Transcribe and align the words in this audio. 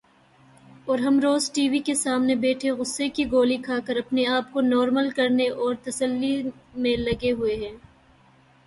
اور 0.85 0.99
ہم 0.99 1.19
روز 1.19 1.49
ٹی 1.51 1.67
وی 1.69 1.79
کے 1.79 1.93
سامنے 1.95 2.35
بیٹھے 2.37 2.71
غصے 2.71 3.09
کی 3.09 3.25
گولی 3.31 3.57
کھا 3.57 3.77
کر 3.85 3.95
اپنے 3.95 4.25
آپ 4.29 4.51
کو 4.53 4.61
نارمل 4.63 5.09
کرنے 5.11 5.47
اور 5.49 5.75
تسلی 5.83 6.35
میں 6.75 6.97
لگے 6.99 7.31
ہوئے 7.31 7.55
ہیں۔ 7.55 7.75